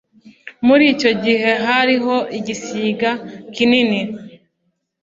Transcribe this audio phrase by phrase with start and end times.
[0.65, 3.11] muri icyo gihe hariho igisiga
[3.55, 3.99] kinini